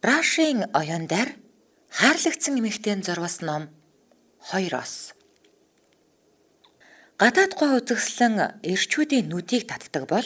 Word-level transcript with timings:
Рашийн 0.00 0.64
оюун 0.72 1.04
дээр 1.12 1.36
хаарлагдсан 1.92 2.56
эмэгтэйн 2.56 3.04
зурвас 3.04 3.44
ном 3.44 3.68
2-оос 4.48 5.12
Гадаад 7.20 7.52
гоо 7.60 7.84
үзэсгэлэн 7.84 8.64
эрчүүдийн 8.64 9.28
нүдийг 9.28 9.68
татдаг 9.68 10.08
бол 10.08 10.24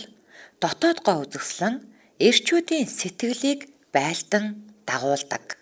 дотоод 0.63 1.03
гоо 1.03 1.27
үзэсгэлэн 1.27 1.83
эрчүүдийн 2.23 2.87
сэтгэлийг 2.87 3.67
байлдан 3.91 4.63
дагуулдаг. 4.87 5.59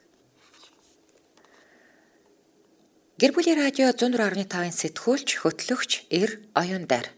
Гэр 3.17 3.33
бүлийн 3.33 3.65
радио 3.65 3.97
104.5-ын 3.97 4.77
сэтгүүлч 4.77 5.29
хөтлөгч 5.41 5.91
Эр 6.13 6.31
оюун 6.53 6.85
дээр 6.85 7.09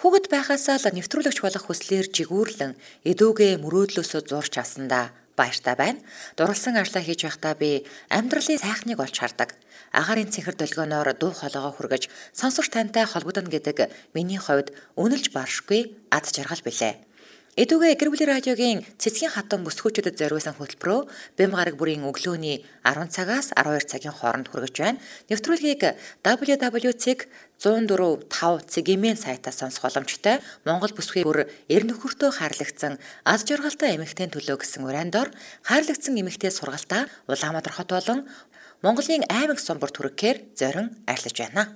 Хүүхэд 0.00 0.32
байхасаа 0.32 0.80
л 0.80 0.88
нэвтрүүлэгч 0.96 1.44
болох 1.44 1.64
хүслээр 1.68 2.08
жигүүрлэн 2.08 2.72
эдүүгээ 3.04 3.60
мөрөөдлөөсөө 3.60 4.20
зурч 4.24 4.56
авсандаа 4.56 5.25
баяртай 5.38 5.76
байна. 5.76 6.00
Дурлсан 6.36 6.76
ажлаа 6.80 7.04
хийж 7.04 7.20
байхдаа 7.28 7.54
би 7.54 7.84
амьдралын 8.08 8.58
сайхныг 8.58 8.98
олж 8.98 9.16
хардаг. 9.20 9.54
Агаарын 9.92 10.32
цэнхэр 10.32 10.56
долгионоор 10.58 11.12
дуу 11.14 11.32
хоолойгоо 11.36 11.72
хүргэж 11.76 12.08
сонсогч 12.32 12.72
тантай 12.72 13.04
холбогдно 13.06 13.52
гэдэг 13.52 13.92
миний 14.16 14.40
хувьд 14.40 14.74
үнэлж 14.96 15.30
баршгүй 15.36 15.94
ад 16.10 16.24
жаргал 16.34 16.64
билээ. 16.64 16.94
Эдүгээ 17.56 17.96
гэр 17.96 18.12
бүлийн 18.12 18.32
радиогийн 18.36 18.84
цэцгийн 19.00 19.32
хатан 19.32 19.64
бүсгүүчүүдэд 19.64 20.20
зориулсан 20.20 20.60
хөтөлбөрөө 20.60 21.00
Бэм 21.40 21.56
гараг 21.56 21.80
бүрийн 21.80 22.04
өглөөний 22.04 22.60
10 22.84 23.08
цагаас 23.08 23.48
12 23.56 23.88
цагийн 23.88 24.12
хооронд 24.12 24.52
хүргэж 24.52 24.76
байна. 24.76 25.00
Нэвтрүүлгийг 25.32 25.96
www.104.5 27.62 28.68
цэгийн 28.68 29.16
сайтаас 29.16 29.56
сонсох 29.60 29.88
боломжтой. 29.88 30.44
Монгол 30.68 30.92
бүсгүй 30.92 31.24
бүр 31.24 31.48
эр 31.72 31.82
нөхөртөө 31.88 32.30
хайрлагдсан 32.36 33.00
аз 33.24 33.48
жаргалтай 33.48 33.96
эмэгтэйн 33.96 34.28
төлөө 34.28 34.60
гэсэн 34.60 34.84
уриандор 34.84 35.32
хайрлагдсан 35.64 36.20
эмэгтэй 36.20 36.52
сургалтаа 36.52 37.08
Улаанбаатар 37.24 37.72
хот 37.72 37.90
болон 37.96 38.28
Монголын 38.84 39.24
аймаг 39.32 39.56
сумбар 39.56 39.88
төрөгээр 39.88 40.52
зорин 40.52 40.92
арилж 41.08 41.36
байна. 41.40 41.72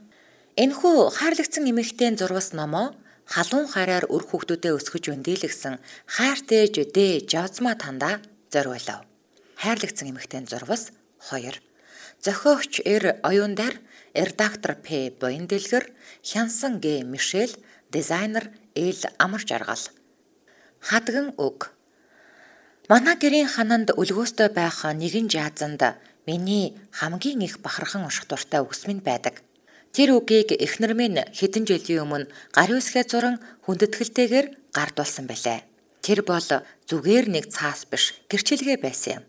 Энэхүү 0.60 1.16
хайрлагдсан 1.16 1.64
эмэгтэйн 1.64 2.20
зурвас 2.20 2.52
номоо 2.52 2.92
халуун 3.24 3.64
хараар 3.72 4.04
өр 4.04 4.22
хүүхдүүдэд 4.28 4.76
өсгөж 4.76 5.04
өндийлгсэн 5.14 5.80
хайрт 6.04 6.48
ээж 6.52 6.92
дэ 6.92 7.24
жозма 7.24 7.72
танда 7.80 8.20
зориулав. 8.52 9.08
Хайрлагдсан 9.56 10.12
эмэгтэйн 10.12 10.44
зурвас 10.44 10.92
2. 11.32 11.69
Зохиогч 12.18 12.82
Эр 12.84 13.22
оюундар 13.22 13.78
редактор 14.14 14.74
П 14.74 15.14
Боин 15.20 15.46
дэлгэр 15.46 15.86
Хянсан 16.24 16.80
Г 16.80 17.02
Мишель 17.04 17.54
дизайнер 17.90 18.50
Эл 18.74 19.00
амар 19.18 19.42
жаргал. 19.46 19.84
Хадган 20.80 21.34
үг. 21.36 21.70
Манай 22.88 23.14
гэрийн 23.14 23.46
хананд 23.46 23.94
өлгөөстэй 23.94 24.48
байх 24.50 24.82
нэгэн 24.82 25.30
жаазанд 25.30 25.82
миний 26.26 26.74
хамгийн 26.90 27.40
их 27.46 27.60
бахархан 27.60 28.02
унших 28.04 28.26
дуртай 28.26 28.60
үгс 28.62 28.86
минь 28.86 29.02
байдаг. 29.02 29.42
Тэр 29.92 30.14
үгийг 30.18 30.54
эхнэр 30.54 30.94
минь 30.94 31.18
хэдэн 31.38 31.64
жилийн 31.66 32.02
өмнө 32.06 32.30
гар 32.54 32.70
үсгээ 32.70 33.04
зуран 33.10 33.36
хүндэтгэлтэйгээр 33.66 34.46
гардуулсан 34.74 35.26
байлаа. 35.26 35.62
Тэр 36.02 36.22
бол 36.22 36.48
зүгээр 36.88 37.26
нэг 37.30 37.44
цаас 37.50 37.86
биш 37.90 38.14
гэрчилгээ 38.30 38.78
байсан 38.78 39.12
юм. 39.18 39.24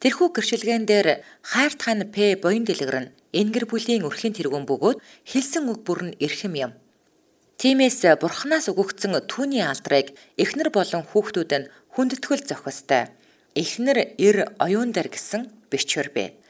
Тэрхүү 0.00 0.28
гэрчилгээн 0.32 0.84
дээр 0.88 1.08
хайрт 1.44 1.80
хан 1.84 2.08
П 2.08 2.32
боин 2.40 2.64
дэлгэр 2.64 2.98
нь 3.04 3.12
энгэр 3.36 3.68
бүлийн 3.68 4.08
өрхийн 4.08 4.32
тэргүүн 4.32 4.64
бөгөөд 4.64 4.98
хэлсэн 5.28 5.68
үг 5.68 5.80
бүр 5.84 6.00
нь 6.08 6.16
эрхэм 6.24 6.54
юм. 6.56 6.72
Тиймээс 7.60 8.16
бурхнаас 8.16 8.72
өгөгдсөн 8.72 9.28
түүний 9.28 9.60
алдрыг 9.60 10.16
эхнэр 10.40 10.72
болон 10.72 11.04
хүүхдүүд 11.04 11.52
нь 11.52 11.68
хүндэтгэл 11.92 12.48
зохистой. 12.48 13.12
Эхнэр 13.52 14.16
эр 14.16 14.36
оюун 14.56 14.96
дээр 14.96 15.12
гэсэн 15.12 15.68
бичвэр 15.68 16.08
бэ. 16.16 16.40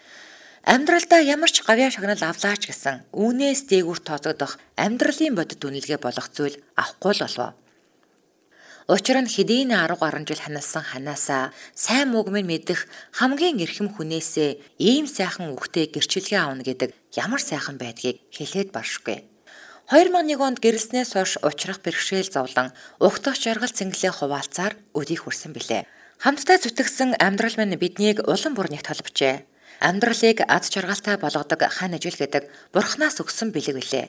Амьдралдаа 0.63 1.19
ямар 1.19 1.51
ч 1.51 1.67
гавьяа 1.67 1.91
шагнал 1.91 2.23
авлаач 2.23 2.71
гэсэн 2.71 3.11
үүнээс 3.11 3.67
дээгүүр 3.67 3.99
тооцогдох 4.07 4.63
амьдралын 4.79 5.35
бодит 5.35 5.59
үнэлгээ 5.59 5.99
болох 5.99 6.31
зүйл 6.31 6.63
авахгүй 6.79 7.13
л 7.19 7.25
болов. 7.27 7.51
Учир 8.91 9.23
нь 9.23 9.31
хэдийн 9.31 9.71
10 9.71 10.03
гаруй 10.03 10.27
жил 10.27 10.43
ханасан 10.43 10.83
ханаасаа 10.83 11.55
сайн 11.79 12.11
мууг 12.11 12.27
минь 12.35 12.51
мэдэх 12.51 12.91
хамгийн 13.15 13.63
эрхэм 13.63 13.87
хүнээсээ 13.95 14.83
ийм 14.83 15.07
сайхан 15.07 15.55
үгтэй 15.55 15.87
гэрчилгээ 15.95 16.41
авна 16.43 16.67
гэдэг 16.67 16.91
ямар 17.15 17.39
сайхан 17.39 17.79
байдгийг 17.79 18.19
хэлээд 18.35 18.75
баршгүй. 18.75 19.23
2001 19.95 20.43
онд 20.43 20.59
гэрэлснээс 20.59 21.15
хойш 21.15 21.39
учрах 21.39 21.79
бэрхшээл 21.87 22.35
зовлон 22.35 22.75
угтах 22.99 23.39
жаргал 23.39 23.71
цэнгэлээ 23.71 24.11
хуваалцаар 24.11 24.75
өдийг 24.99 25.23
хүрсэн 25.23 25.55
билээ. 25.55 25.87
Хамтдаа 26.19 26.59
зүтгэсэн 26.59 27.15
амьдрал 27.23 27.55
минь 27.63 27.79
биднийг 27.79 28.27
улам 28.27 28.59
бүр 28.59 28.75
нэгт 28.75 28.91
холбожээ. 28.91 29.47
Амьдралыг 29.87 30.43
ад 30.51 30.67
жаргалтай 30.67 31.15
болгодог 31.15 31.63
хань 31.63 31.95
ажил 31.95 32.19
гэдэг 32.19 32.75
бурхнаас 32.75 33.23
өгсөн 33.23 33.55
бэлэг 33.55 33.79
билээ. 33.79 34.07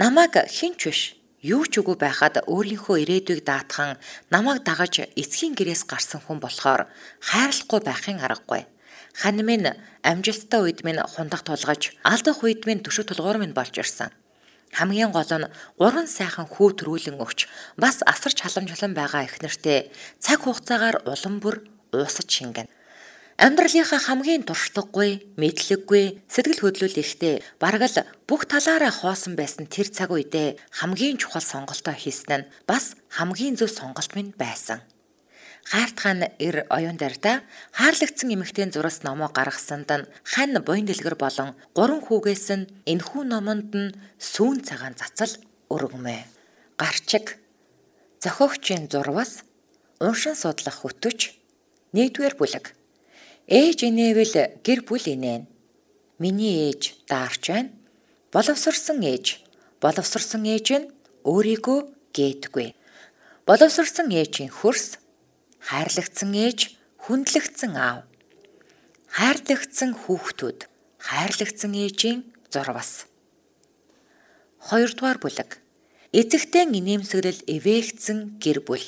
Намайг 0.00 0.40
хинч 0.48 0.80
биш 0.88 1.00
юу 1.42 1.64
ч 1.68 1.80
үгүй 1.80 1.96
байхад 2.00 2.44
өөрийнхөө 2.48 2.96
ирээдүйг 3.04 3.40
даатхан 3.44 4.00
намайг 4.32 4.64
дагаж 4.64 5.04
эцгийн 5.12 5.52
гэрээс 5.58 5.84
гарсан 5.84 6.20
хүн 6.24 6.40
болохоор 6.40 6.88
хайрлахгүй 7.20 7.80
байхын 7.84 8.20
аргагүй. 8.24 8.64
Хань 9.20 9.42
минь 9.44 9.68
амжилттай 10.04 10.60
үед 10.60 10.80
минь 10.84 11.00
хундах 11.00 11.42
тулгаж, 11.44 11.96
алдах 12.04 12.44
үед 12.44 12.64
минь 12.68 12.84
төшөг 12.84 13.08
тулгуур 13.08 13.40
минь 13.40 13.56
болж 13.56 13.72
ирсэн. 13.76 14.12
Хамгийн 14.76 15.12
гол 15.12 15.32
нь 15.40 15.50
гурван 15.80 16.08
сайхан 16.08 16.44
хүү 16.44 16.68
төрүүлэн 16.80 17.16
өгч 17.16 17.48
бас 17.80 18.04
асар 18.04 18.32
чаламжлан 18.36 18.92
байгаа 18.92 19.24
их 19.24 19.40
нэртэй 19.40 19.88
цаг 20.20 20.44
хугацаагаар 20.44 21.06
улам 21.08 21.40
бүр 21.40 21.64
уусаж 21.96 22.28
шингэнэ. 22.28 22.68
Амьдралынхаа 23.36 24.00
хамгийн 24.00 24.48
дуршлаггүй, 24.48 25.36
мэдлэггүй, 25.36 26.24
сэтгэл 26.24 26.60
хөдлөл 26.64 26.96
ихтэй 26.96 27.44
бараг 27.60 27.84
л 27.84 28.08
бүх 28.24 28.48
талаараа 28.48 28.88
хоосон 28.88 29.36
байсан 29.36 29.68
тэр 29.68 29.92
цаг 29.92 30.08
үедээ 30.08 30.56
хамгийн 30.72 31.20
чухал 31.20 31.44
сонголтоо 31.44 31.92
хийсэн 31.92 32.48
нь 32.48 32.48
бас 32.64 32.96
хамгийн 33.12 33.60
зөв 33.60 33.68
сонголт 33.68 34.16
минь 34.16 34.32
байсан. 34.40 34.80
Хаарт 35.68 35.96
хаан 36.00 36.24
эр 36.40 36.64
оюун 36.72 36.96
дайрда 36.96 37.44
хаарлагдсан 37.76 38.32
эмэгтэйн 38.32 38.72
зураас 38.72 39.04
номоо 39.04 39.28
гаргасанд 39.28 39.90
нь 39.92 40.08
хан 40.24 40.56
буян 40.64 40.88
дэлгэр 40.88 41.20
болон 41.20 41.52
гурван 41.76 42.00
хүүгээс 42.08 42.46
нь 42.56 42.68
энхүү 42.88 43.22
номонд 43.28 43.68
нь 43.76 43.92
сүүн 44.16 44.64
цагаан 44.64 44.96
цацал 44.96 45.36
өргөмөө. 45.68 46.24
Гарчиг 46.80 47.36
зохиогчийн 48.24 48.88
зурвас 48.88 49.44
уншин 50.00 50.32
судлах 50.32 50.80
хөтөч 50.80 51.36
1-р 51.92 52.36
бүлэг 52.40 52.75
Ээж 53.46 53.86
инээвэл 53.86 54.58
гэр 54.66 54.80
бүл 54.82 55.06
инээн. 55.06 55.46
Миний 56.18 56.66
ээж 56.66 57.06
даарч 57.06 57.54
байна. 57.54 57.70
Боловсрсан 58.34 58.98
ээж. 59.06 59.46
Боловсрсан 59.78 60.42
ээж 60.42 60.66
нь 60.82 60.90
өөрийгөө 61.22 61.78
гээдгүй. 62.10 62.74
Боловсрсан 63.46 64.10
ээжийн 64.10 64.50
хөрс 64.50 64.98
хайрлагдсан 65.62 66.34
ээж 66.34 66.74
хүндлэгдсэн 67.06 67.72
аав. 67.78 68.02
Хайрлагдсан 69.14 69.94
хүүхдүүд 69.94 70.66
хайрлагдсан 70.98 71.70
ээжийн 71.70 72.26
зурвас. 72.50 73.06
2 74.58 74.90
дугаар 74.98 75.22
бүлэг. 75.22 75.62
Эцэгтэй 76.10 76.66
инээмсэглэл 76.66 77.46
эвээгдсэн 77.46 78.42
гэр 78.42 78.58
бүл. 78.66 78.86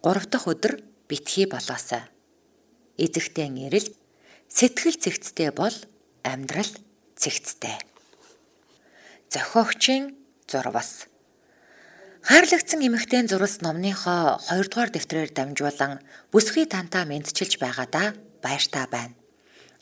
3 0.00 0.32
дахь 0.32 0.48
өдөр 0.48 0.80
битгий 1.04 1.44
болоосаа 1.44 2.15
эзэгтэй 3.04 3.48
нэрэл 3.52 3.88
сэтгэл 4.48 4.96
цэгцтэй 5.02 5.50
бол 5.50 5.76
амьдрал 6.24 6.72
цэгцтэй. 7.16 7.76
Зохиогчийн 9.32 10.14
зурвас 10.50 11.06
Хайрлагдсан 12.26 12.82
эмэгтэйн 12.82 13.30
зурвас 13.30 13.62
номныхоо 13.62 14.42
2 14.50 14.66
дугаар 14.66 14.90
дэвтрээр 14.90 15.30
дамжуулан 15.30 16.02
бүсгүй 16.34 16.66
тантаа 16.66 17.06
мэдчилж 17.06 17.62
байгаадаа 17.62 18.18
баяртай 18.42 18.86
байна. 18.90 19.14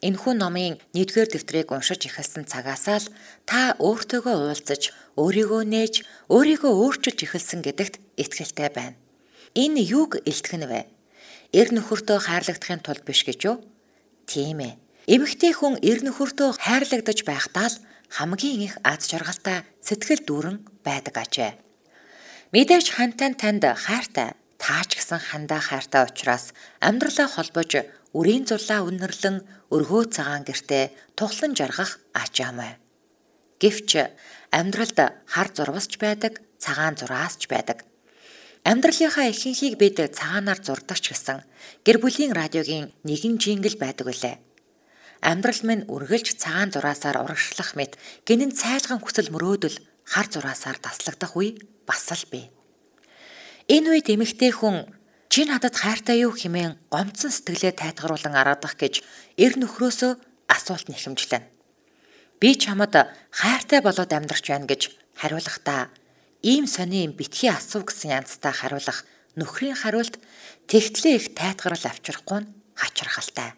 Энэхүү 0.04 0.32
номын 0.36 0.76
1-р 0.92 1.28
дэвтрийг 1.32 1.72
уншиж 1.72 2.04
эхэлсэн 2.04 2.44
цагаасаа 2.44 3.00
л 3.00 3.08
та 3.48 3.72
өөртөөгөө 3.80 4.36
уулзаж, 4.36 4.92
өөрийгөө 5.16 5.62
нээж, 5.64 5.94
өөрийгөө 6.28 6.72
өөрчилж 6.84 7.18
эхэлсэн 7.24 7.64
гэдэгт 7.64 7.94
итгэлтэй 8.20 8.68
байна. 8.68 9.00
Энэ 9.56 9.80
юуг 9.80 10.20
илтгэн 10.28 10.68
вэ? 10.68 10.80
Эр 11.54 11.68
нөхөртөө 11.70 12.18
хайрлагдахын 12.26 12.82
тулд 12.82 13.06
биш 13.06 13.22
гэж 13.22 13.40
юу? 13.46 13.56
Тийм 14.26 14.58
ээ. 14.66 14.74
Эмэгтэй 15.14 15.52
хүн 15.54 15.78
эр 15.78 16.02
нөхөртөө 16.02 16.58
хайрлагдаж 16.58 17.18
байхдаа 17.22 17.68
л 17.70 17.78
хамгийн 18.10 18.60
их 18.66 18.74
аз 18.82 19.06
жаргалтай 19.06 19.62
сэтгэл 19.86 20.26
дүүрэн 20.26 20.56
байдаг 20.82 21.14
ажээ. 21.22 21.52
Мэдээж 22.50 22.86
хантай 22.96 23.30
танд 23.38 23.62
хайртай 23.62 24.34
таач 24.58 24.90
гэсэн 24.98 25.20
хандаа 25.28 25.60
хайртай 25.62 26.02
учраас 26.08 26.50
амьдралаа 26.82 27.28
холбож 27.30 27.70
үрийн 28.18 28.44
зулаа 28.50 28.80
үнэрлэн 28.88 29.36
өргөө 29.74 30.02
цагаан 30.14 30.42
гэртээ 30.46 30.84
тухлан 31.18 31.52
жаргах 31.58 31.98
ачаамай. 32.14 32.78
Гэвч 33.62 33.90
амьдралд 34.50 34.98
хар 35.32 35.48
зурвасч 35.54 35.98
байдаг, 36.02 36.42
цагаан 36.62 36.94
зураасч 36.98 37.46
байдаг. 37.50 37.82
Амьдралынхаа 38.64 39.28
ихэнхийг 39.28 39.76
бид 39.76 40.00
цагаанаар 40.00 40.56
зурдагч 40.56 41.12
гэсэн 41.12 41.44
гэр 41.84 42.00
бүлийн 42.00 42.32
радиогийн 42.32 42.96
нэгэн 43.04 43.36
жингл 43.36 43.76
байдаг 43.76 44.08
үлээ. 44.08 44.36
Амьдрал 45.20 45.60
минь 45.68 45.84
үргэлж 45.84 46.40
цагаан 46.40 46.72
зураасаар 46.72 47.20
урагшлах 47.20 47.76
мэт 47.76 48.00
гинэн 48.24 48.56
цайлган 48.56 49.04
хүсэл 49.04 49.28
мөрөөдөл 49.36 49.76
хар 50.08 50.26
зураасаар 50.32 50.80
таслагдах 50.80 51.36
үе 51.36 51.60
бас 51.84 52.08
л 52.08 52.24
бий. 52.32 52.48
Энэ 53.68 54.00
үед 54.00 54.08
эмэгтэй 54.08 54.52
хүн 54.56 54.88
чи 55.28 55.44
надад 55.44 55.76
хайртай 55.76 56.24
юу 56.24 56.32
хэмээн 56.32 56.76
гомцсон 56.88 57.32
сэтгэлээ 57.36 57.72
тайтгаруулан 57.76 58.32
араадах 58.32 58.80
гэж 58.80 59.04
эр 59.40 59.60
нөхрөөсөө 59.60 60.12
асуулт 60.48 60.88
нэхэмжлэн. 60.88 61.44
Би 62.40 62.56
чамд 62.56 62.96
хайртай 63.28 63.80
болоод 63.84 64.12
амьдрч 64.12 64.44
байна 64.48 64.68
гэж 64.68 64.92
хариулахдаа 65.20 65.92
ийм 66.44 66.68
сони 66.68 67.08
битгий 67.08 67.48
асуу 67.48 67.88
гэсэн 67.88 68.20
янзтай 68.20 68.52
хариулах 68.52 69.08
нөхрийн 69.32 69.72
хариулт 69.80 70.20
тэгтлээ 70.68 71.16
их 71.16 71.26
тайтгарал 71.32 71.84
авчрахгүй 71.88 72.44
нь 72.44 72.50
хачирхалтай. 72.76 73.56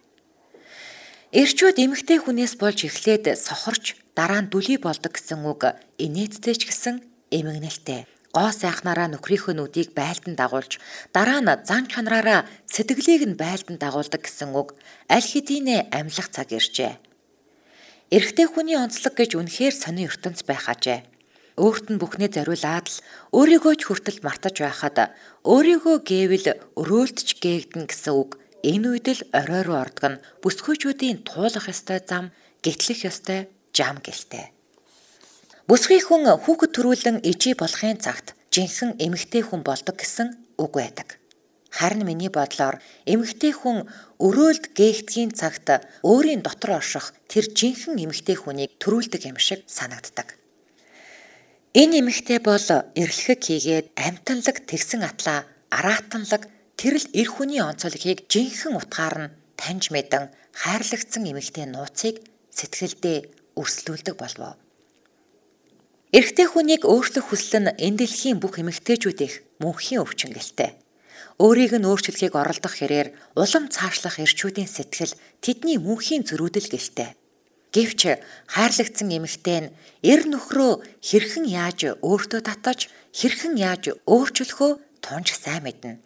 Ирчүүд 1.35 1.83
эмэгтэй 1.83 2.23
хүнээс 2.23 2.55
болж 2.63 2.87
эхлээд 2.87 3.35
сохорч 3.35 3.99
дараа 4.15 4.41
нь 4.47 4.51
дүлий 4.55 4.79
болдог 4.79 5.19
гэсэн 5.19 5.43
үг 5.43 5.75
инээдтэй 5.99 6.55
ч 6.55 6.63
гэсэн 6.71 7.03
эмгэнэлтэй. 7.35 8.07
Гоо 8.31 8.55
сайхнараа 8.55 9.11
нөхрийнхөө 9.11 9.55
нүдийг 9.59 9.91
байлдан 9.99 10.39
дагуулж 10.39 10.79
дараа 11.11 11.43
нь 11.43 11.51
зан 11.67 11.91
чанараараа 11.91 12.47
сэтгэлийг 12.71 13.23
нь 13.27 13.35
байлдан 13.35 13.83
дагуулдаг 13.83 14.23
гэсэн 14.23 14.55
үг 14.55 14.79
аль 15.11 15.27
хэдийнэ 15.27 15.91
амьлах 15.91 16.31
цаг 16.31 16.55
иржээ. 16.55 16.95
Эрэгтэй 18.15 18.47
хүний 18.47 18.79
онцлог 18.79 19.19
гэж 19.19 19.35
үнэхээр 19.35 19.75
сони 19.75 20.07
ертөнц 20.07 20.47
байх 20.47 20.71
ажээ. 20.71 21.16
Өөрт 21.57 21.89
нь 21.89 21.97
бүхнээ 21.97 22.31
зориулаад 22.37 22.87
л 22.93 23.01
өөрийгөө 23.33 23.75
ч 23.81 23.83
хүртэл 23.89 24.21
мартаж 24.21 24.61
байхад 24.61 25.17
өөрийгөө 25.49 25.97
гээвэл 26.05 26.49
өрөөлтч 26.77 27.41
гээгдэн 27.41 27.89
гэсэн 27.89 28.13
үг 28.13 28.37
энэ 28.61 28.87
үед 28.93 29.07
л 29.17 29.23
орой 29.33 29.63
руу 29.65 29.81
ордог 29.81 30.05
нь 30.05 30.23
бүсгүйчүүдийн 30.45 31.25
туулах 31.25 31.73
ёстой 31.73 32.05
зам, 32.05 32.29
гэтлэх 32.61 33.09
ёстой 33.09 33.49
жам 33.73 34.05
гэлтэй. 34.05 34.53
Бүсгүй 35.65 36.01
хүн 36.05 36.29
хүүхэд 36.45 36.73
төрүүлэн 36.77 37.17
ижи 37.25 37.57
болохын 37.57 38.05
цагт 38.05 38.37
жинхэнэ 38.53 39.01
эмэгтэй 39.01 39.43
хүн 39.45 39.65
болдог 39.65 39.97
гэсэн 39.97 40.29
үг 40.61 40.73
байдаг. 40.77 41.17
Харин 41.73 42.05
миний 42.05 42.29
бодлоор 42.29 42.85
эмэгтэй 43.09 43.53
хүн 43.57 43.89
өрөөлд 44.21 44.77
гээхдгийн 44.79 45.33
цагт 45.33 45.69
өөрийн 46.05 46.45
дотор 46.45 46.79
орших 46.79 47.17
тэр 47.33 47.49
жинхэнэ 47.49 48.05
эмэгтэй 48.05 48.37
хүнийг 48.39 48.77
төрүүлдэг 48.77 49.23
юм 49.25 49.39
шиг 49.41 49.65
санагддаг. 49.67 50.37
Энэ 51.77 52.01
эмэгтэй 52.01 52.41
бол 52.41 52.69
эрлэхэг 52.97 53.41
хийгээд 53.45 53.87
амтанлаг 54.01 54.65
тэгсэн 54.65 55.05
атлаа 55.05 55.45
араатанлаг 55.69 56.49
тэрл 56.81 57.05
эр 57.13 57.29
хүний 57.29 57.61
онцлогийг 57.61 58.25
жинхэнэ 58.33 58.81
утгаар 58.81 59.17
нь 59.29 59.35
таньж 59.61 59.93
мэдэн 59.93 60.33
хайрлагдсан 60.57 61.29
эмэгтэй 61.29 61.69
нууцыг 61.69 62.25
сэтгэлдээ 62.57 63.19
өрслүүлдэг 63.61 64.17
болов. 64.17 64.57
Эрэгтэй 66.17 66.49
хүнийг 66.49 66.89
өөрчлөх 66.89 67.29
хүсэл 67.29 67.69
нь 67.69 67.77
энэ 67.77 68.09
дэлхийн 68.09 68.41
бүх 68.41 68.57
эмэгтэйчүүдийнх 68.57 69.61
мөнхийн 69.61 70.01
өвчин 70.01 70.33
гэлтэй. 70.33 70.81
Өөрийг 71.37 71.77
нь 71.77 71.85
өөрчлөхийг 71.85 72.33
оролдох 72.41 72.73
хэрээр 72.73 73.37
улам 73.37 73.69
цаашлах 73.69 74.17
эрчүүдийн 74.25 74.65
сэтгэл 74.65 75.13
тэдний 75.45 75.77
мөнхийн 75.77 76.25
зөрүүдэл 76.25 76.73
гэлтэй. 76.73 77.13
Гэвч 77.77 78.01
хайрлагдсан 78.49 79.09
эмэгтэй 79.13 79.59
нь 79.69 79.73
эр 80.01 80.25
нөхрөө 80.33 80.73
хэрхэн 81.05 81.45
яаж 81.45 82.01
өөртөө 82.01 82.41
татаж, 82.49 82.89
хэрхэн 83.13 83.61
яаж 83.61 83.93
өөрчлөхөө 84.09 84.71
тунж 85.05 85.29
сайн 85.37 85.61
мэднэ. 85.69 86.01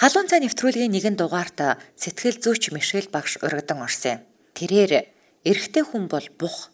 Халуун 0.00 0.32
цай 0.32 0.40
нэвтрүүлгийн 0.40 0.96
нэгэн 0.96 1.20
дугаарт 1.20 1.60
сэтгэл 2.00 2.40
зүйч 2.40 2.72
Мишель 2.72 3.12
багш 3.12 3.36
урагдан 3.44 3.84
орсон 3.84 4.16
юм. 4.16 4.20
Тэрээр 4.56 4.92
эрэгтэй 5.44 5.84
хүн 5.84 6.08
бол 6.08 6.24
бух. 6.40 6.72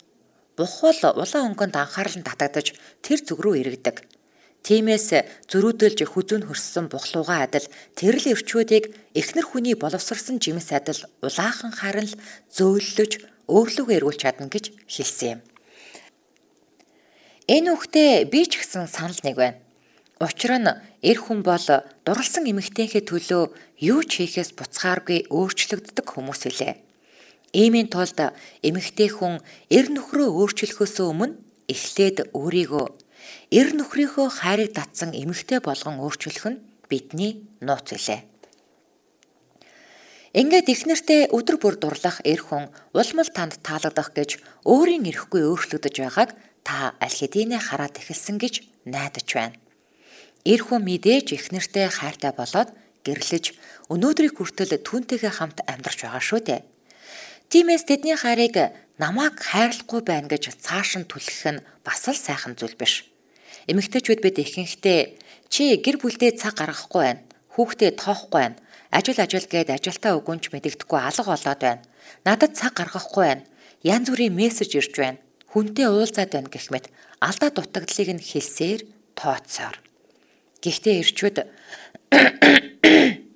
Бух 0.55 0.75
бол 0.79 1.01
улаан 1.19 1.51
өнгөнд 1.51 1.75
анхаарал 1.75 2.15
нь 2.15 2.23
татагдаж 2.23 2.79
тэр 3.03 3.19
зүг 3.27 3.43
рүү 3.43 3.67
иргэдэг. 3.67 4.07
Тиймээс 4.63 5.11
зөрүүдэлж 5.51 6.07
хүзүүн 6.07 6.47
хөрссөн 6.47 6.87
бухлууга 6.87 7.43
адил 7.43 7.67
тэрл 7.99 8.25
эрчүүдийг 8.31 8.95
эхнэр 9.15 9.47
хүний 9.47 9.75
боловсрсан 9.75 10.39
жимс 10.39 10.71
адил 10.71 11.03
улаахан 11.23 11.71
харан 11.71 12.07
л 12.11 12.19
зөөллөж 12.51 13.13
өөрлөгөө 13.51 13.97
эргүүлж 13.99 14.21
чадна 14.23 14.47
гэж 14.51 14.75
хэлсэн 14.91 15.29
юм. 15.39 15.41
Энэ 17.47 17.79
үгтээ 17.79 18.27
би 18.27 18.43
ч 18.51 18.59
гэсэн 18.59 18.91
санал 18.91 19.21
нэг 19.23 19.37
байна. 19.39 19.59
Учир 20.19 20.59
нь 20.59 20.67
эр 21.05 21.19
хүн 21.21 21.47
бол 21.47 21.67
дурлсан 22.03 22.49
эмэгтэйхээ 22.51 23.05
төлөө 23.07 23.43
юу 23.87 24.01
ч 24.03 24.25
хийхээс 24.25 24.57
буцхааргүй 24.59 25.31
өөрчлөгддөг 25.31 26.07
хүмүүс 26.09 26.43
үлээ. 26.49 26.75
Иймийн 27.53 27.87
тулд 27.93 28.19
эмэгтэй 28.67 29.09
хүн 29.13 29.39
эр 29.71 29.87
нөхрөө 29.95 30.29
өөрчлөхөөс 30.41 30.97
өмнө 31.07 31.39
эхлээд 31.71 32.35
өөрийгөө 32.35 32.87
эр 33.55 33.69
нөхрийнхөө 33.79 34.29
хайрыг 34.41 34.75
татсан 34.75 35.15
эмэгтэй 35.15 35.61
болгон 35.63 36.03
өөрчлөх 36.03 36.47
нь 36.51 36.63
бидний 36.91 37.47
нууц 37.63 37.95
үлээ. 37.95 38.21
Ингээд 40.37 40.69
ихнэртэй 40.69 41.33
өдөр 41.33 41.57
бүр 41.57 41.75
дурлах 41.81 42.21
эр 42.21 42.45
хүн 42.45 42.69
улмал 42.93 43.31
танд 43.33 43.57
таалагдах 43.65 44.13
гэж 44.13 44.37
өөрийн 44.69 45.09
эрэхгүй 45.09 45.41
өөрчлөгдөж 45.49 45.97
байгааг 45.97 46.31
та 46.61 46.93
аль 47.01 47.17
хэдийнэ 47.17 47.57
хараад 47.57 47.97
эхэлсэн 47.97 48.37
гэж 48.37 48.61
найдаж 48.85 49.29
байна. 49.33 49.57
Эр 50.45 50.61
хүн 50.61 50.85
мэдээж 50.85 51.33
ихнэртэй 51.33 51.89
хайртай 51.89 52.37
болоод 52.37 52.69
гэрлэж 53.01 53.57
өнөөдрийг 53.89 54.37
хүртэл 54.37 54.77
түүнтэйгээ 54.85 55.33
хамт 55.41 55.65
амьдарч 55.65 56.05
байгаа 56.05 56.21
шүү 56.21 56.41
дээ. 56.45 56.61
Тиймээс 57.49 57.89
тэдний 57.89 58.21
хайрыг 58.21 58.77
намайг 59.01 59.41
хайрлахгүй 59.41 60.05
байна 60.05 60.29
гэж 60.29 60.53
цааш 60.61 61.01
нь 61.01 61.09
түлхэх 61.09 61.49
нь 61.49 61.65
бас 61.81 62.05
л 62.13 62.13
сайхан 62.13 62.61
зүйл 62.61 62.77
биш. 62.77 63.09
Эмэгтэйчүүд 63.73 64.21
бид 64.21 64.37
ихэнхдээ 64.37 65.01
чи 65.49 65.81
гэр 65.81 65.97
бүлдээ 65.97 66.37
цаг 66.37 66.61
гаргахгүй 66.61 67.03
байна. 67.09 67.25
Хүүхдээ 67.57 67.91
тоохгүй 67.97 68.37
байна. 68.37 68.61
Ажил 68.91 69.19
ажил 69.19 69.47
гээд 69.47 69.71
ажилтаа 69.75 70.17
өгөнч 70.19 70.51
мэдэгдэхгүй 70.55 71.01
алга 71.01 71.25
болоод 71.27 71.61
байна. 71.61 71.83
Надад 72.25 72.55
цаг 72.55 72.75
гаргахгүй 72.79 73.25
байна. 73.25 73.47
Янз 73.83 74.09
бүрийн 74.11 74.35
мессеж 74.35 74.75
ирж 74.79 74.95
байна. 74.97 75.19
Хүнтэй 75.51 75.87
уулзаад 75.91 76.31
байна 76.33 76.51
гэх 76.53 76.71
мэт 76.71 76.91
алдаа 77.21 77.51
дутагдлыг 77.51 78.11
нь 78.15 78.23
хэлсээр 78.23 78.81
тооцоор. 79.19 79.77
Гэхдээ 80.63 81.01
ирчүүд 81.03 81.37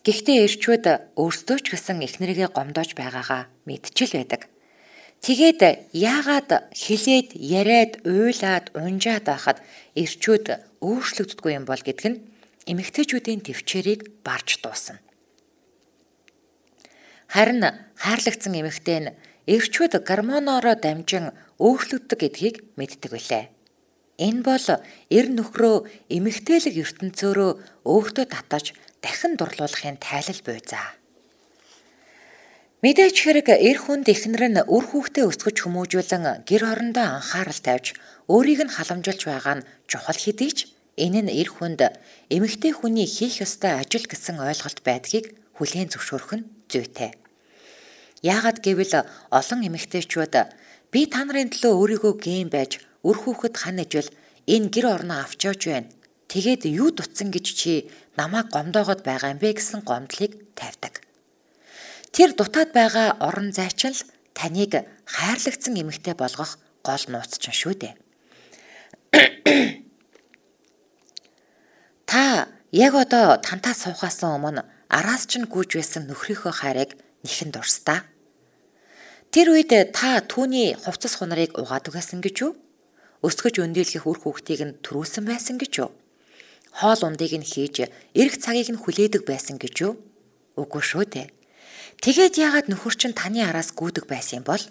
Гэхдээ 0.00 0.38
ирчүүд 0.48 0.84
өөрсдөө 1.20 1.58
ч 1.60 1.66
гэсэн 1.76 2.00
эхнэрийгээ 2.00 2.48
гомдоож 2.56 2.96
байгаагаа 2.96 3.52
мэдчил 3.68 4.16
байдаг. 4.16 4.48
Тэгээд 5.20 5.92
яагаад 5.92 6.72
хилээд 6.72 7.36
яриад 7.36 8.00
уйлаад 8.08 8.72
унжаад 8.72 9.28
байхад 9.28 9.58
эрчүүд 9.92 10.80
өөрчлөгддөггүй 10.80 11.52
юм 11.52 11.68
бол 11.68 11.76
гэдг 11.84 12.04
нь 12.08 12.24
эмэгтэйчүүдийн 12.66 13.40
төвчээрийг 13.46 14.24
барж 14.26 14.60
дуусна. 14.60 15.00
Харин 17.30 17.62
хайрлагдсан 17.96 18.54
эмэгтэй 18.58 18.98
нь 19.00 19.14
эрчүүд 19.46 20.02
гормоноороо 20.04 20.76
дамжин 20.76 21.30
өөрчлөгддөг 21.62 22.18
гэдгийг 22.20 22.56
мэддэг 22.76 23.10
билээ. 23.14 23.44
Энэ 24.20 24.42
бол 24.44 24.66
эр 25.08 25.26
нөхрөө 25.32 25.76
эмэгтэйлэг 26.12 26.74
ертөнцөөрөө 26.84 27.50
өөртөө 27.88 28.26
татаж 28.28 28.76
дахин 29.00 29.38
дурлуулахын 29.40 29.96
тайлал 29.96 30.40
буй 30.44 30.60
заа. 30.60 31.00
Мэдээч 32.84 33.16
хэрэг 33.20 33.48
эр 33.48 33.78
хүнд 33.80 34.08
эхнэр 34.08 34.44
нь 34.52 34.64
үр 34.64 34.84
хүүхдээ 34.88 35.24
өсгөж 35.28 35.56
хүмүүжүүлэн 35.60 36.48
гэр 36.48 36.62
орондоо 36.72 37.06
анхаарал 37.20 37.60
тавьж 37.60 37.96
өөрийг 38.28 38.60
нь 38.64 38.74
халамжилж 38.76 39.20
байгаа 39.28 39.54
нь 39.60 39.66
чухал 39.84 40.16
хэдий 40.16 40.52
ч 40.56 40.58
энэ 40.96 41.20
нь 41.26 41.34
эр 41.40 41.48
хүнд 41.52 41.80
эмэгтэй 42.30 42.72
хүний 42.74 43.06
хийх 43.06 43.44
ёстой 43.44 43.76
ажил 43.78 44.06
гэсэн 44.08 44.40
ойлголт 44.40 44.80
байдгийг 44.86 45.36
хүлээн 45.56 45.92
зөвшөөрөх 45.92 46.32
нь 46.38 46.48
зүйтэй. 46.70 47.12
Яагад 48.22 48.58
гэвэл 48.64 49.06
олон 49.30 49.60
эмэгтэйчүүд 49.68 50.34
би 50.92 51.00
та 51.06 51.24
нарын 51.24 51.52
төлөө 51.52 51.72
өөрийгөө 51.78 52.14
гэм 52.24 52.48
байж 52.52 52.82
үр 53.06 53.16
хүүхэд 53.16 53.54
хан 53.56 53.78
ижил 53.84 54.08
энэ 54.44 54.68
гэр 54.74 54.86
орноо 54.94 55.18
авч 55.24 55.40
явж 55.48 55.62
байна. 55.68 55.92
Тэгээд 56.30 56.62
юу 56.70 56.90
дутсан 56.94 57.28
гэж 57.34 57.46
чи 57.58 57.72
намайг 58.18 58.50
гомдоогод 58.54 59.00
байгаа 59.02 59.32
юм 59.34 59.40
бэ 59.42 59.58
гэсэн 59.58 59.80
гомдлыг 59.82 60.32
тавьдаг. 60.58 61.02
Тэр 62.14 62.30
дутаад 62.38 62.70
байгаа 62.76 63.18
орон 63.26 63.50
зайчин 63.56 63.94
л 63.94 64.02
таныг 64.34 64.72
хайрлагдсан 65.06 65.74
эмэгтэй 65.80 66.14
болгох 66.14 66.58
гол 66.86 67.04
нууц 67.08 67.38
чинь 67.42 67.56
шүү 67.56 67.74
дээ. 67.82 67.94
Та 72.10 72.50
яг 72.74 72.94
одоо 72.98 73.38
тантаа 73.38 73.74
суухаас 73.78 74.18
өмнө 74.26 74.66
араас 74.90 75.30
чинь 75.30 75.46
гүйж 75.46 75.78
байсан 75.78 76.10
нөхрийнхөө 76.10 76.52
хайрыг 76.58 76.90
нэхэн 77.22 77.54
дурстаа. 77.54 78.02
Тэр 79.30 79.54
үед 79.54 79.70
та 79.94 80.18
түүний 80.18 80.74
хувцас 80.74 81.14
хунарыг 81.22 81.54
угаадаг 81.54 81.94
байсан 81.94 82.18
гэж 82.18 82.36
юу? 82.42 82.52
Өсгөж 83.22 83.62
өндийлгэх 83.62 84.10
үр 84.10 84.18
хүүхдийг 84.18 84.60
нь 84.66 84.76
төрүүлсэн 84.82 85.22
байсан 85.22 85.54
гэж 85.62 85.72
юу? 85.86 85.90
хоол 86.72 87.00
ундыг 87.06 87.32
нь 87.34 87.46
хийж 87.46 87.90
эрх 88.14 88.34
цагийг 88.38 88.70
нь 88.70 88.82
хүлээдэг 88.82 89.22
байсан 89.26 89.58
гэж 89.58 89.74
юу? 89.86 89.94
Үгүй 90.56 90.82
шүү 90.82 91.04
дээ. 91.10 91.28
Тэгээд 92.00 92.34
яагаад 92.38 92.66
нөхөр 92.70 92.94
чинь 92.96 93.16
таны 93.16 93.42
араас 93.44 93.74
гүйдэг 93.74 94.06
байсан 94.06 94.40
юм 94.40 94.46
бол? 94.46 94.64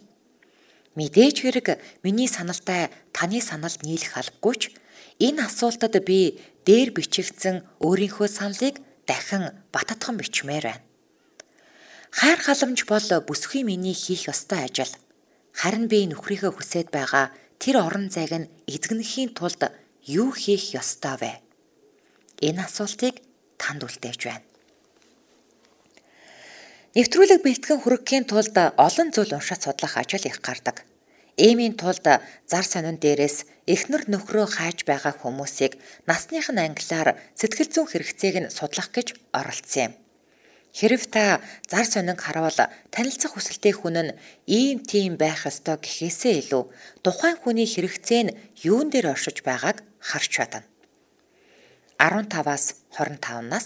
Мэдээж 0.95 1.35
хэрэг 1.43 1.67
миний 2.03 2.27
саналтай 2.27 2.89
таны 3.13 3.39
санал 3.43 3.75
нийлэх 3.83 4.17
албагүй 4.17 4.55
ч 4.57 4.63
энэ 5.19 5.45
асуултад 5.45 5.93
би 6.07 6.39
дээр 6.69 6.93
бичигдсэн 6.93 7.65
өөрийнхөө 7.81 8.29
саналыг 8.29 8.77
дахин 9.09 9.49
баттган 9.73 10.21
бичмээр 10.21 10.65
байна. 10.69 10.85
Хайр 12.13 12.37
халамж 12.45 12.85
бол 12.85 13.09
бүсгүй 13.25 13.65
миний 13.65 13.97
хийх 13.97 14.29
ёстой 14.29 14.69
ажил. 14.69 14.93
Харин 15.57 15.89
би 15.89 16.05
нөхрийнхөө 16.05 16.53
хүсэж 16.53 16.93
байгаа 16.93 17.33
тэр 17.57 17.81
орон 17.81 18.13
зайг 18.13 18.37
нь 18.37 18.49
эзэгнэхийн 18.69 19.33
тулд 19.33 19.65
юу 20.05 20.29
хийх 20.29 20.77
ёстой 20.77 21.17
вэ? 21.17 21.33
Энэ 22.45 22.61
асуултыг 22.61 23.17
танд 23.57 23.81
үлдээж 23.89 24.21
байна. 24.29 24.45
Нэвтрүүлэг 26.93 27.41
бэлтгэн 27.41 27.81
хүргэхийн 27.81 28.25
тулд 28.29 28.53
олон 28.77 29.09
зүйл 29.09 29.33
уншаад 29.33 29.65
судлах 29.65 29.97
ажил 29.97 30.21
их 30.21 30.37
гардаг. 30.45 30.85
Эмийн 31.33 31.73
тулд 31.73 32.05
зар 32.45 32.65
сонин 32.65 33.01
дээрээс 33.01 33.58
эхнэр 33.73 34.09
нөхрөө 34.09 34.47
хайж 34.57 34.77
байгаа 34.89 35.13
хүмүүсийг 35.21 35.77
насных 36.09 36.49
нь 36.49 36.63
англиар 36.65 37.09
сэтгэл 37.39 37.69
зүйн 37.73 37.89
хэрэгцээг 37.89 38.35
нь 38.41 38.51
судлах 38.57 38.89
гэж 38.89 39.07
оролцсон 39.39 39.83
юм. 39.87 39.93
Хэрв 40.73 41.01
та 41.13 41.41
зар 41.69 41.85
сонинг 41.85 42.21
харуул 42.21 42.59
танилцах 42.93 43.33
хүсэлтэй 43.33 43.73
хүн 43.77 43.97
нь 44.05 44.15
ийм 44.45 44.77
тийм 44.91 45.17
байх 45.21 45.45
ёстой 45.49 45.77
гэхээсээ 45.81 46.33
илүү 46.41 46.63
тухайн 47.05 47.37
хүний 47.41 47.67
хэрэгцээ 47.69 48.21
нь 48.25 48.35
юун 48.69 48.89
дээр 48.89 49.13
оршиж 49.13 49.37
байгааг 49.45 49.77
харж 50.01 50.29
чадна. 50.33 50.65
15-аас 51.99 52.65
25 52.95 53.53
нас 53.53 53.65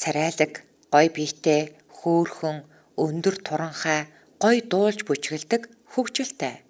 царайлаг, 0.00 0.64
гой 0.90 1.06
биетэй, 1.14 1.76
хөөхөн, 1.94 2.64
өндөр 2.96 3.36
туранхай, 3.46 4.08
гой 4.42 4.56
дуулж 4.64 5.04
бүжгэлдэг, 5.06 5.68
хөгжилтэй. 5.92 6.64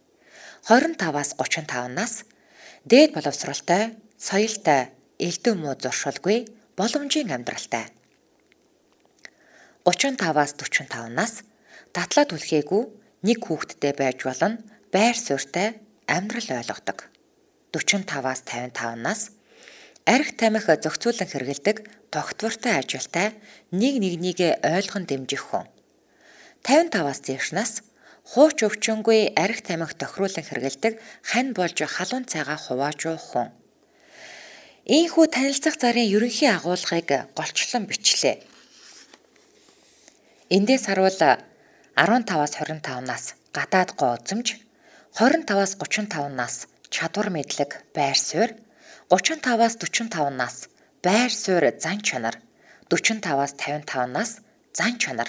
25-аас 0.69 1.31
35 1.39 1.89
нас 1.99 2.13
дээд 2.85 3.15
боловсралтай, 3.15 3.95
соёлтой, 4.19 4.91
элдв 5.19 5.55
муу 5.55 5.75
зуршилгүй, 5.79 6.49
боломжийн 6.77 7.31
амьдралтай. 7.31 7.91
35-аас 9.85 10.55
45 10.59 11.11
нас 11.11 11.43
татлаад 11.95 12.31
үлхээгүй 12.35 12.83
нэг 13.27 13.39
хүүхэдтэй 13.43 13.93
байж 13.99 14.19
болно, 14.23 14.59
байр 14.95 15.17
суурьтай 15.19 15.79
амьдрал 16.07 16.49
ойлгодог. 16.59 17.11
45-аас 17.75 18.41
55 18.47 18.99
нас 19.03 19.21
арх 20.07 20.31
тамхи 20.39 20.75
зохицуулан 20.83 21.29
хэрэгэлдэг 21.31 21.77
тогтвортой 22.11 22.75
ажилтай 22.79 23.35
нэг 23.71 23.95
нэгнийгээ 24.03 24.63
ойлгон 24.63 25.07
дэмжих 25.07 25.43
хүн. 25.51 25.67
55-аас 26.63 27.21
дээш 27.27 27.47
нас 27.57 27.83
хууч 28.31 28.59
өвчнгүй 28.67 29.35
арх 29.35 29.61
тамхи 29.67 29.99
тохируулан 29.99 30.47
хэрэгэлдэг 30.47 30.95
хань 31.31 31.51
болж 31.59 31.79
халуун 31.83 32.25
цайгаа 32.31 32.59
хувааж 32.59 33.01
уух 33.11 33.25
хүн. 33.31 33.49
Ийхүү 34.87 35.27
танилцах 35.35 35.77
зарын 35.79 36.11
ерөнхий 36.11 36.51
агуулгыг 36.51 37.11
голчлон 37.39 37.85
бичлээ. 37.91 38.43
Эндээс 40.51 40.87
харуул 40.87 41.19
15-аас 41.99 42.53
25 42.59 43.07
нас 43.11 43.25
гадаад 43.57 43.91
гоо 43.99 44.19
үзэмж, 44.19 44.59
25-аас 45.19 45.73
35 45.79 46.35
нас 46.35 46.67
чадвар 46.91 47.29
мэдлэг, 47.31 47.71
байр 47.95 48.19
суурь 48.19 48.55
35-аас 49.13 49.77
45 49.77 50.31
нас 50.33 50.69
байр 51.05 51.31
суурь 51.31 51.71
зан 51.79 52.01
чанар 52.01 52.37
45-аас 52.89 53.53
55 53.61 54.07
нас 54.09 54.31
зан 54.73 54.97
чанар 54.99 55.29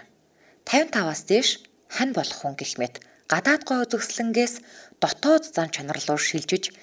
55-аас 0.66 1.22
дээш 1.28 1.50
хань 1.96 2.14
болох 2.18 2.40
хүн 2.42 2.56
гэх 2.60 2.74
мэт 2.82 2.96
гадаад 3.32 3.62
гоо 3.68 3.80
үзэсгэлэнгээс 3.86 4.56
дотоод 5.02 5.44
зан 5.56 5.70
чанар 5.76 6.00
руу 6.08 6.20
шилжиж 6.28 6.74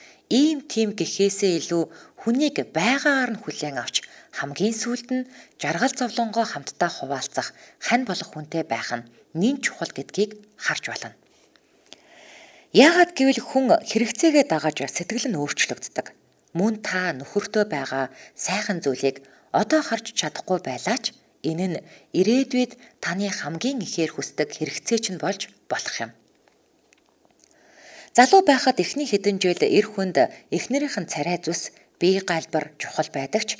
ийм 0.41 0.59
тийм 0.73 0.89
гэхээсээ 0.99 1.53
илүү 1.61 1.83
хүнийг 2.23 2.57
байгаагаар 2.77 3.31
нь 3.35 3.43
хүлээн 3.43 3.77
авч 3.83 3.97
хамгийн 4.39 4.75
сүүлд 4.83 5.09
нь 5.17 5.29
жаргал 5.61 5.95
зовлонгоо 5.99 6.47
хамтдаа 6.49 6.91
хуваалцах 6.95 7.49
хань 7.87 8.05
болох 8.09 8.29
хүнтэй 8.31 8.63
байх 8.73 8.91
нь 8.99 9.09
нин 9.41 9.57
чухал 9.65 9.93
гэдгийг 9.95 10.31
харж 10.65 10.85
байна. 10.91 11.19
Яагаад 12.71 13.11
гэвэл 13.19 13.43
хүн 13.43 13.67
хэрэгцээгээ 13.91 14.47
дагаж 14.47 14.79
сэтгэл 14.87 15.27
нь 15.31 15.41
өөрчлөгддөг 15.43 16.07
мөн 16.59 16.75
та 16.87 17.11
нөхөртөө 17.19 17.65
байгаа 17.75 18.05
сайхан 18.39 18.79
зүйлийг 18.85 19.27
одоо 19.51 19.83
харж 19.83 20.15
чадахгүй 20.19 20.59
байлаач 20.63 21.05
энэ 21.43 21.67
нь 21.71 21.79
ирээдүйд 22.19 22.73
таны 23.05 23.29
хамгийн 23.31 23.81
ихээр 23.87 24.11
хүсдэг 24.15 24.49
хэрэгцээ 24.57 24.99
чинь 25.05 25.23
болж 25.23 25.49
болох 25.71 25.97
юм. 26.05 26.11
Залуу 28.17 28.43
байхад 28.43 28.77
эхний 28.83 29.09
хэдэн 29.09 29.39
жил 29.43 29.63
эр 29.63 29.87
хүнд 29.87 30.17
эхнэрийнх 30.57 30.97
нь 31.01 31.11
царай 31.13 31.39
зүс 31.39 31.71
бие 32.01 32.21
галбар 32.31 32.75
чухал 32.81 33.09
байдаг 33.15 33.43
ч 33.49 33.51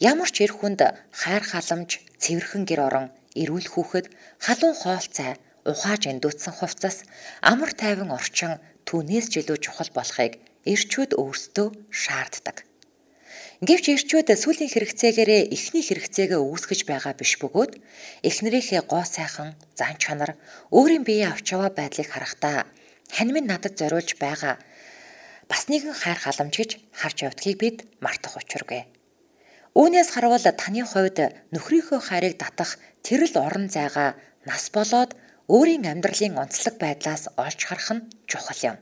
ямар 0.00 0.30
ч 0.30 0.36
эр 0.46 0.52
хүнд 0.54 0.80
хайр 1.20 1.44
халамж, 1.44 1.90
цэвэрхэн 2.22 2.64
гэр 2.64 2.80
орон, 2.86 3.06
эрүүл 3.34 3.68
хүүхэд, 3.70 4.06
халуун 4.44 4.76
хоолцай, 4.78 5.36
ухааж 5.66 6.02
эндүүцсэн 6.12 6.54
хувцас, 6.56 6.96
амар 7.42 7.74
тайван 7.74 8.10
орчин 8.14 8.62
түүнээс 8.86 9.26
ч 9.28 9.34
илүү 9.42 9.58
чухал 9.60 9.90
болохыг 9.94 10.32
эрчүүд 10.72 11.10
өөрсдөө 11.18 11.68
шаарддаг. 11.90 12.67
Гэвч 13.58 13.90
эрчүүд 13.90 14.30
сүлийн 14.38 14.70
хэрэгцээгээрээ 14.70 15.50
эхний 15.50 15.82
хэрэгцээгээ 15.82 16.38
үүсгэж 16.38 16.86
байгаа 16.86 17.10
биш 17.18 17.42
бөгөөд 17.42 17.82
эхнэрийнхээ 18.22 18.86
гоо 18.86 19.02
сайхан 19.02 19.58
зан 19.74 19.98
чанар 19.98 20.38
өөрийн 20.70 21.02
биеийн 21.02 21.34
авч 21.34 21.58
яваа 21.58 21.74
байдлыг 21.74 22.06
харахтаа 22.06 22.70
хань 23.10 23.34
минь 23.34 23.50
надад 23.50 23.74
зориулж 23.74 24.14
байгаа 24.22 24.62
бас 25.50 25.66
нэгэн 25.66 25.90
хайр 25.90 26.18
халамж 26.22 26.54
гэж 26.54 26.70
харж 26.94 27.18
явдгийг 27.26 27.58
бид 27.58 27.76
мартах 27.98 28.38
учиргүй. 28.38 28.86
Үүнээс 29.74 30.14
харвал 30.14 30.46
таны 30.54 30.86
хувьд 30.86 31.18
нөхрийнхөө 31.50 31.98
хайрыг 31.98 32.38
татах 32.38 32.78
тэр 33.02 33.26
л 33.26 33.34
орон 33.42 33.66
зайгаа 33.66 34.14
нас 34.46 34.70
болоод 34.70 35.18
өөрийн 35.50 35.82
амьдралын 35.90 36.38
онцлог 36.38 36.78
байдлаас 36.78 37.26
олж 37.34 37.60
харах 37.66 37.90
нь 37.90 38.06
чухал 38.30 38.62
юм 38.70 38.76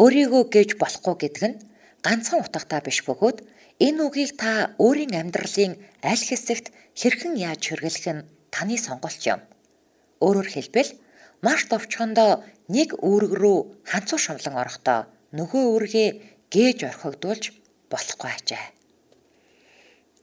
өөрийгөө 0.00 0.42
гээж 0.54 0.70
болохгүй 0.80 1.16
гэдэг 1.20 1.44
нь 1.50 1.58
ганцхан 2.08 2.40
утгатай 2.40 2.80
биш 2.80 3.04
бөгөөд 3.04 3.44
энэ 3.84 4.00
үгийг 4.06 4.32
та 4.40 4.72
өөрийн 4.80 5.12
амьдралын 5.20 5.76
аль 6.00 6.24
хэсэгт 6.28 6.72
хэрхэн 6.96 7.36
яаж 7.36 7.62
хэрэглэх 7.68 8.06
нь 8.16 8.26
таны 8.48 8.76
сонголт 8.80 9.20
юм. 9.28 9.40
Өөрөөр 10.24 10.48
хэлбэл 10.48 10.90
маш 11.44 11.68
товчхондоо 11.68 12.32
нэг 12.72 12.96
үүрэг 12.96 13.32
рүү 13.36 13.58
ханцуу 13.90 14.16
шовлон 14.16 14.56
орохдоо 14.56 15.00
нөгөө 15.36 15.64
үүргээ 15.68 16.08
гээж 16.48 16.78
орхигдуулж 16.88 17.44
болохгүй 17.92 18.30
ажээ. 18.32 18.64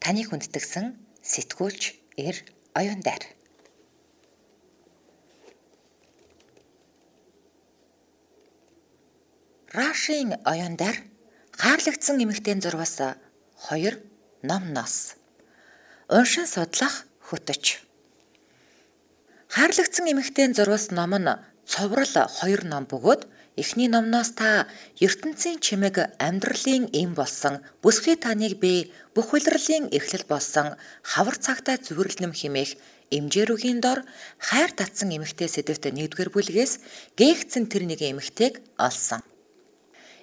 Таны 0.02 0.26
хүндэтгсэн 0.26 0.86
сэтгүүлч 1.22 1.84
эр 2.18 2.38
оюун 2.74 3.02
дайр 3.06 3.24
Рашийн 9.70 10.34
оюундар 10.50 11.15
хаарлагдсан 11.62 12.20
эмэгтэй 12.24 12.56
зурвас 12.60 13.00
2 13.00 13.96
ном 14.44 14.64
нос. 14.74 15.16
Уншин 16.10 16.48
судлах 16.48 17.06
хөтөч. 17.28 17.80
Хаарлагдсан 19.56 20.06
эмэгтэй 20.12 20.54
зурвас 20.54 20.92
ном 20.92 21.16
нь 21.16 21.32
цоврал 21.66 22.14
2 22.44 22.68
ном 22.72 22.84
бөгөөд 22.92 23.22
эхний 23.56 23.88
номноос 23.88 24.36
та 24.36 24.68
ертөнцийн 25.00 25.64
чимэг 25.64 26.12
амьдралын 26.20 26.92
эм 26.92 27.16
болсон 27.16 27.64
бүсгүй 27.82 28.20
таныг 28.20 28.60
би 28.60 28.92
бүх 29.16 29.32
улирлын 29.32 29.88
эхлэл 29.96 30.28
болсон 30.28 30.76
хавар 31.02 31.40
цагтаа 31.40 31.80
зүгэрлэм 31.80 32.34
химээх 32.36 32.76
эмжээрүүгийн 33.16 33.80
дор 33.80 34.04
хайр 34.48 34.72
татсан 34.76 35.16
эмэгтэй 35.16 35.48
сэдвт 35.48 35.88
нэгдүгээр 35.88 36.30
бүлгээс 36.36 36.74
гээгцэн 37.16 37.64
тэр 37.72 37.84
нэг 37.88 38.04
эмэгтэйг 38.04 38.60
олсон. 38.76 39.24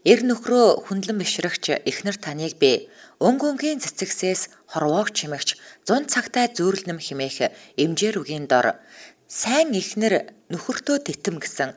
Эр 0.03 0.27
нөхрөө 0.27 0.91
хүндлэн 0.91 1.19
бишрэгч 1.23 1.87
эхнэр 1.87 2.19
таныг 2.19 2.59
би 2.59 2.91
өнг 3.23 3.41
өнгийн 3.47 3.79
цэцэгсээс 3.79 4.51
хорвоог 4.75 5.15
чимэгч 5.15 5.55
зун 5.87 6.11
цагтай 6.11 6.51
зөөрлөм 6.51 6.99
химээх 6.99 7.55
эмжээр 7.79 8.19
үгийн 8.19 8.51
дор 8.51 8.83
сайн 9.31 9.71
эхнэр 9.79 10.27
нөхөртөө 10.51 11.07
тэтэм 11.07 11.39
гэсэн 11.39 11.71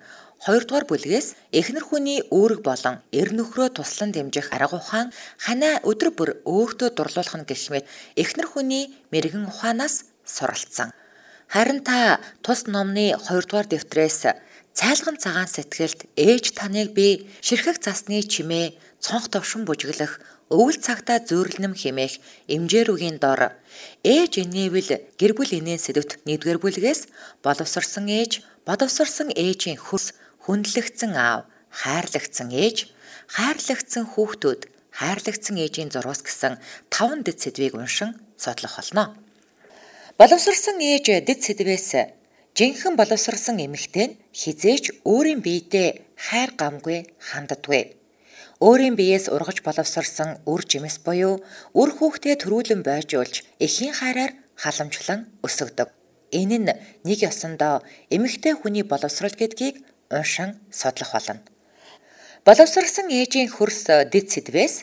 Хоёрдугаар 0.45 0.85
бүлгээс 0.89 1.27
эхнэр 1.53 1.85
хүний 1.85 2.19
үүрэг 2.29 2.61
болон 2.65 3.01
эр 3.13 3.29
нөхрөө 3.33 3.77
туслан 3.77 4.11
дэмжих 4.13 4.53
арга 4.53 4.77
ухаан 4.77 5.09
ханаа 5.41 5.81
өдөр 5.89 6.09
бүр 6.17 6.29
өөртөө 6.45 6.89
дурлуулах 6.97 7.37
нь 7.39 7.47
гэх 7.49 7.63
мэт 7.73 7.85
эхнэр 8.21 8.47
хүний 8.49 8.93
мэрэгэн 9.09 9.49
ухаанаас 9.49 10.05
суралцсан. 10.21 10.89
Харин 11.49 11.81
та 11.87 12.19
тус 12.45 12.69
номны 12.69 13.17
2 13.17 13.47
дугаар 13.49 13.65
дэвтрээс 13.69 14.19
Цайлган 14.75 15.15
цагаан 15.23 15.47
сэтгэлд 15.47 15.99
ээж 16.19 16.45
таныг 16.59 16.91
би 16.91 17.31
ширхэг 17.39 17.79
засны 17.79 18.19
чимээ 18.27 18.75
цонх 18.99 19.31
товшин 19.31 19.63
бүжиглэх 19.63 20.19
өвөл 20.51 20.77
цагтаа 20.85 21.23
зөөрлөм 21.23 21.73
хэмээх 21.79 22.19
эмжээр 22.51 22.91
үгийн 22.91 23.17
дор 23.23 23.55
ээж 24.03 24.43
инээвэл 24.43 24.91
гэр 25.15 25.31
бүл 25.31 25.51
инээн 25.57 25.79
сэдвт 25.79 26.11
1-р 26.27 26.59
бүлгээс 26.59 27.01
боловсрсан 27.39 28.05
ээж, 28.19 28.43
бодовсрсан 28.67 29.31
ээжийн 29.31 29.79
хөрс, 29.79 30.11
хүндлэгдсэн 30.43 31.15
аав, 31.15 31.47
хайрлагдсан 31.71 32.51
ээж, 32.51 32.91
хайрлагдсан 33.31 34.05
хүүхдүүд, 34.11 34.61
хайрлагдсан 34.91 35.55
ээжийн 35.55 35.89
зурвас 35.89 36.19
гэсэн 36.19 36.59
5 36.91 37.23
дэд 37.23 37.37
сэдвийг 37.39 37.73
уншин 37.79 38.11
судлах 38.35 38.75
болно. 38.75 39.15
Боловсрсан 40.19 40.77
ээж 40.83 41.23
дэд 41.23 41.39
сэдвээс 41.41 41.89
жинхэнэ 42.55 42.95
боловсрсан 42.95 43.57
эмэгтэй 43.65 44.05
нь 44.07 44.17
хизээч 44.39 44.85
өөрийн 45.03 45.43
биедээ 45.43 45.87
хайр 46.15 46.51
гамгүй 46.55 46.99
ханддаггүй 47.19 47.83
өөрийн 48.63 48.95
биеэс 48.95 49.27
ургаж 49.35 49.59
боловсрсан 49.67 50.39
үр 50.47 50.61
жимс 50.63 50.95
буюу 51.03 51.43
үр 51.75 51.89
хүүхдээ 51.97 52.35
төрүүлэн 52.39 52.81
бойжуулж 52.87 53.43
эхийн 53.59 53.91
хайраар 53.99 54.31
халамжлан 54.55 55.27
өсгдөг. 55.43 55.91
Энэ 56.31 56.57
нь 56.63 56.71
нэг 57.03 57.19
ёсондоо 57.27 57.83
эмэгтэй 58.15 58.55
хүний 58.55 58.87
боловсрол 58.87 59.35
гэдгийг 59.35 59.83
уншин 60.07 60.55
судлах 60.71 61.11
болно. 61.11 61.43
Боловсрсан 62.47 63.11
ээжийн 63.11 63.51
хөрс 63.51 64.07
дэд 64.07 64.27
сэдвээс 64.31 64.75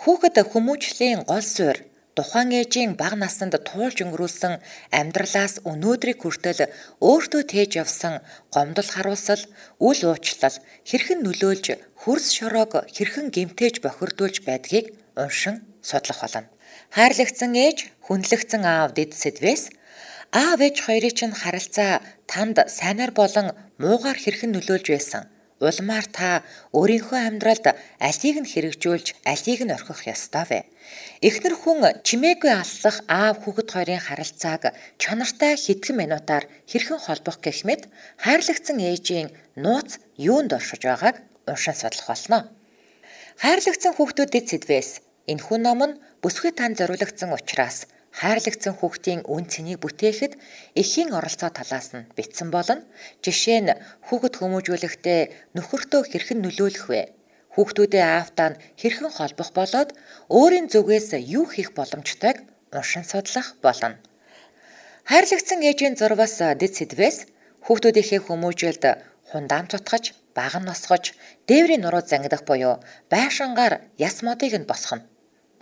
хүүхэд 0.00 0.36
хүмүүжлийн 0.48 1.28
гол 1.28 1.44
суурь 1.44 1.91
тухайн 2.16 2.50
ээжийн 2.60 2.92
бага 3.00 3.16
насанд 3.16 3.54
туулж 3.68 3.98
өнгөрүүлсэн 4.04 4.54
амьдралаас 5.00 5.54
өнөөдрийг 5.70 6.18
хүртэл 6.20 6.68
өөртөө 7.08 7.42
тээж 7.52 7.70
явсан 7.82 8.14
гомдол 8.54 8.88
харуулсал, 8.94 9.42
үл 9.80 10.00
уучлал 10.10 10.56
хэрхэн 10.88 11.20
нөлөөлж 11.24 11.66
хөрс 12.02 12.26
шороог 12.36 12.72
хэрхэн 12.94 13.26
гимтээж 13.34 13.74
бохирдуулж 13.84 14.36
байдгийг 14.44 14.86
уншин 15.16 15.56
судлах 15.80 16.20
болно. 16.20 16.52
Хайрлагдсан 16.96 17.52
ээж, 17.56 17.78
хүндлэгдсэн 18.04 18.62
аав 18.68 18.90
дэд 18.92 19.16
сэдвээс 19.16 19.64
аав 20.36 20.60
ээж 20.60 20.76
хоёрын 20.84 21.16
чинь 21.18 21.38
харилцаа 21.42 22.04
танд 22.28 22.56
сайнаар 22.78 23.12
болон 23.16 23.46
муугаар 23.80 24.18
хэрхэн 24.20 24.52
нөлөөлж 24.52 24.86
байсан 24.92 25.31
Улмаар 25.62 26.06
та 26.10 26.42
өөрийнхөө 26.74 27.20
амьдралд 27.22 27.66
алийг 28.02 28.36
нь 28.42 28.50
хэрэгжүүлж, 28.50 29.06
алийг 29.22 29.60
нь 29.62 29.70
орхих 29.70 30.10
ёстой 30.10 30.44
вэ? 30.50 30.60
Эхнэр 31.22 31.54
хүн 31.54 32.02
чимээгүй 32.02 32.50
аллах 32.50 32.98
аав 33.06 33.36
хүүхэд 33.46 33.68
хоёрын 33.70 34.02
харилцааг 34.02 34.74
чанартай 34.98 35.54
хэдхэн 35.54 35.96
минутаар 36.02 36.44
хэрхэн 36.66 36.98
холбох 37.06 37.38
гэх 37.38 37.62
мэт 37.62 37.86
хайрлагдсан 38.18 38.78
ээжийн 38.90 39.28
нууц 39.54 40.02
юунд 40.18 40.50
оршиж 40.58 40.82
байгааг 40.82 41.22
уншин 41.46 41.76
судлах 41.78 42.10
болно. 42.10 42.38
Хайрлагдсан 43.38 43.94
хүүхдүүдэд 43.94 44.46
сэдвээс 44.50 44.90
энэ 45.30 45.44
хүн 45.46 45.62
ном 45.62 45.80
нь 45.86 45.98
бүсгүй 46.22 46.50
тань 46.58 46.74
зориулагдсан 46.74 47.30
учраас 47.30 47.86
хайрлагдсан 48.12 48.74
хүүхдийн 48.76 49.20
үн 49.24 49.44
цэнийг 49.48 49.80
бүтээхэд 49.80 50.36
эхийн 50.76 51.10
оролцоо 51.16 51.48
талаас 51.48 51.96
нь 51.96 52.08
битсэн 52.16 52.52
болно. 52.52 52.84
Жишээ 53.24 53.60
нь 53.64 53.72
хүүхэд 54.06 54.34
хүмүүжүүлэхдээ 54.36 55.20
нөхөртөө 55.56 56.02
хэрхэн 56.12 56.38
нөлөөлөх 56.44 56.86
вэ? 56.92 57.02
Хүүхдүүдээ 57.56 58.04
аавтаа 58.04 58.48
хэрхэн 58.80 59.08
холбох 59.16 59.50
болоод 59.56 59.90
өөрийн 60.28 60.68
зүгээс 60.72 61.08
юу 61.36 61.48
хийх 61.48 61.72
боломжтойг 61.72 62.44
уншин 62.76 63.04
судлах 63.08 63.56
болно. 63.64 63.96
Хайрлагдсан 65.08 65.60
ээжийн 65.64 65.96
зурвас 65.96 66.36
дэд 66.60 66.72
сэдвээс 66.76 67.18
хүүхдүүдийнхээ 67.64 68.20
хүмүүжүүлд 68.28 68.84
хундаам 69.32 69.66
тутгаж, 69.72 70.04
баг 70.36 70.54
нь 70.60 70.68
носгож, 70.68 71.16
дээврийн 71.48 71.84
нуруу 71.84 72.04
зангидах 72.04 72.44
буюу 72.48 72.76
байшингаар 73.12 73.74
яс 73.96 74.16
модыг 74.24 74.52
нь 74.56 74.68
босгоно 74.68 75.11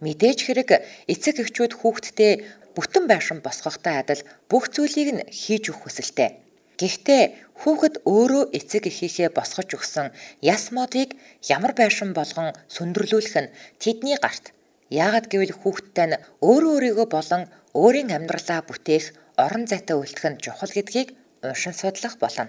Мэдээж 0.01 0.39
хэрэг 0.49 0.71
эцэг 1.13 1.37
эхчүүд 1.45 1.73
хүүхдтэй 1.77 2.33
бүтэн 2.73 3.05
байшин 3.05 3.39
босгохтой 3.45 3.95
адил 4.01 4.23
бүх 4.49 4.73
зүйлийг 4.73 5.09
нь 5.13 5.23
хийж 5.29 5.69
өгөх 5.69 5.93
хүсэлтэй. 5.93 6.41
Гэхдээ 6.81 7.23
хүүхэд 7.61 7.95
өөрөө 8.09 8.45
эцэг 8.57 8.89
эхийнхээ 8.89 9.29
босгож 9.37 9.69
өгсөн 9.77 10.09
яс 10.41 10.73
модыг 10.73 11.13
ямар 11.45 11.77
байшин 11.77 12.17
болгон 12.17 12.57
сөндөрлүүлэх 12.73 13.37
нь 13.45 13.53
тэдний 13.83 14.17
гарт. 14.17 14.57
Яагад 14.89 15.29
гэвэл 15.29 15.53
хүүхдтэй 15.61 16.07
нь 16.09 16.21
өөрөө 16.41 16.73
өөрийгөө 16.75 17.07
болон 17.13 17.43
өөрийн 17.77 18.11
амьдралаа 18.17 18.65
бүтээх 18.65 19.13
орон 19.37 19.69
зайтай 19.69 19.97
үлдэх 20.01 20.25
нь 20.33 20.41
чухал 20.41 20.73
гэдгийг 20.73 21.09
уншин 21.45 21.77
судлах 21.77 22.17
болно. 22.17 22.49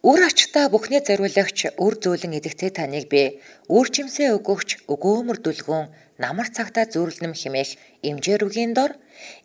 Үр 0.00 0.20
ачтаа 0.24 0.72
бүхнээ 0.72 1.02
зориулагч 1.04 1.76
үр 1.76 1.94
зөөлөн 2.00 2.38
эдэгтэй 2.40 2.70
таныг 2.72 3.04
би 3.12 3.42
үр 3.68 3.86
чимсээ 3.92 4.32
өгөгч 4.38 4.88
өгөөмөр 4.88 5.38
дүлгүүн 5.44 5.92
намар 6.22 6.48
цагтаа 6.56 6.84
зүрлэм 6.92 7.32
химээх 7.40 7.70
эмжээр 8.08 8.44
үгийн 8.46 8.72
дор 8.76 8.92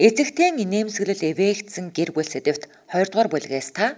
эзэгтэн 0.08 0.60
инээмсэглэл 0.64 1.24
эвээгдсэн 1.32 1.86
гэр 1.96 2.12
бүл 2.12 2.28
сэдвт 2.28 2.68
2 2.92 3.12
дугаар 3.12 3.30
бүлгээс 3.32 3.70
та 3.78 3.96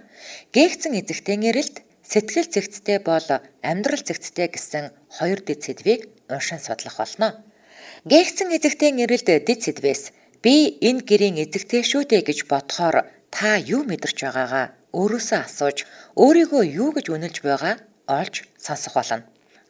гээгцэн 0.54 0.92
эзэгтэн 1.00 1.42
эрэлт 1.50 1.76
сэтгэл 2.06 2.48
зэгцтэй 2.54 2.98
бол 3.02 3.28
амьдрал 3.70 4.02
зэгцтэй 4.08 4.48
гэсэн 4.54 4.84
хоёр 5.16 5.40
дэд 5.42 5.60
сэдвийг 5.66 6.00
уншин 6.30 6.60
судлах 6.62 6.96
болно. 7.02 7.28
Гээгцэн 8.10 8.48
эзэгтэн 8.56 9.02
эрэлт 9.04 9.28
дэд 9.46 9.60
сэдвээс 9.66 10.02
би 10.42 10.78
энэ 10.88 11.02
гэрийн 11.08 11.36
эзэгтэй 11.44 11.82
шүү 11.82 12.02
дээ 12.06 12.22
гэж 12.28 12.38
бодохоор 12.46 12.96
та 13.34 13.58
юу 13.58 13.82
мэдэрч 13.84 14.18
байгаагаа 14.22 14.66
өөрөөсөө 14.94 15.38
асууж 15.44 15.78
өөрийгөө 16.22 16.62
юу 16.82 16.90
гэж 16.96 17.06
үнэлж 17.10 17.36
байгаа 17.44 17.74
олж 18.08 18.34
сонсох 18.56 18.94
болно. 18.96 19.26